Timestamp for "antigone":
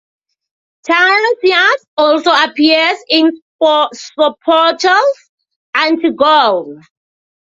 5.75-6.81